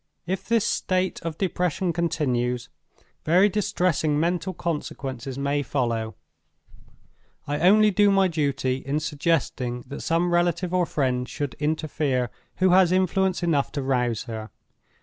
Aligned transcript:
If 0.25 0.47
this 0.47 0.65
state 0.65 1.21
of 1.21 1.37
depression 1.37 1.93
continues, 1.93 2.69
very 3.23 3.49
distressing 3.49 4.19
mental 4.19 4.51
consequences 4.51 5.37
may 5.37 5.61
follow; 5.61 6.15
and 7.45 7.61
I 7.61 7.67
only 7.69 7.91
do 7.91 8.09
my 8.09 8.27
duty 8.27 8.77
in 8.77 8.99
suggesting 8.99 9.83
that 9.85 10.01
some 10.01 10.33
relative 10.33 10.73
or 10.73 10.87
friend 10.87 11.29
should 11.29 11.53
interfere 11.59 12.31
who 12.55 12.71
has 12.71 12.91
influence 12.91 13.43
enough 13.43 13.71
to 13.73 13.83
rouse 13.83 14.23
her. 14.23 14.49